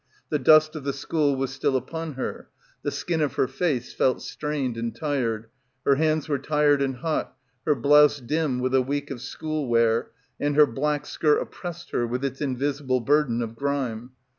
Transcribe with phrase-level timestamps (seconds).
[0.29, 2.49] The dust of the school was still upon her;
[2.81, 5.45] the skin of her face felt strained and tired,
[5.85, 10.09] her hands were tired and hot, her blouse dim with a week of school wear,
[10.39, 14.13] and her black skirt oppressed her with its in visible burden of grime.